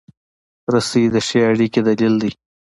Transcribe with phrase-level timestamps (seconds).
[0.73, 2.31] رسۍ د ښې اړیکې دلیل دی.